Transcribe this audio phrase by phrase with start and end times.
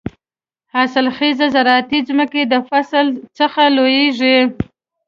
[0.73, 3.07] حاصل خېزه زراعتي ځمکې د فصل
[3.37, 4.37] څخه لوېږي.